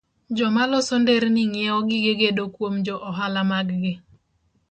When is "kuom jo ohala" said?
2.55-3.41